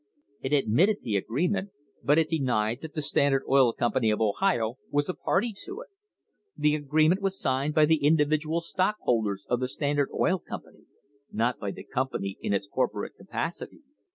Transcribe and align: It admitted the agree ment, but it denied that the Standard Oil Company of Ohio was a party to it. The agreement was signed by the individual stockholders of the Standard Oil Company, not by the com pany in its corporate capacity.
It 0.41 0.51
admitted 0.51 1.03
the 1.03 1.15
agree 1.15 1.47
ment, 1.47 1.69
but 2.03 2.17
it 2.17 2.27
denied 2.31 2.79
that 2.81 2.95
the 2.95 3.03
Standard 3.03 3.43
Oil 3.47 3.71
Company 3.71 4.09
of 4.09 4.19
Ohio 4.19 4.79
was 4.89 5.07
a 5.07 5.13
party 5.13 5.53
to 5.65 5.81
it. 5.81 5.89
The 6.57 6.73
agreement 6.73 7.21
was 7.21 7.39
signed 7.39 7.75
by 7.75 7.85
the 7.85 8.03
individual 8.03 8.61
stockholders 8.61 9.45
of 9.47 9.59
the 9.59 9.67
Standard 9.67 10.09
Oil 10.11 10.39
Company, 10.39 10.85
not 11.31 11.59
by 11.59 11.69
the 11.69 11.83
com 11.83 12.07
pany 12.07 12.37
in 12.41 12.51
its 12.51 12.65
corporate 12.67 13.15
capacity. 13.15 13.83